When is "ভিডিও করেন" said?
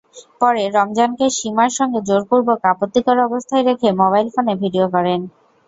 4.63-5.19